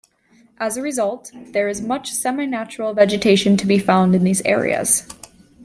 [0.59, 5.07] As a result, there is much semi-natural vegetation to be found in these areas.